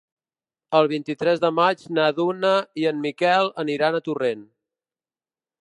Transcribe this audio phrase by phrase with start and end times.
[0.79, 2.53] El vint-i-tres de maig na Duna
[2.85, 4.47] i en Miquel aniran a Torrent.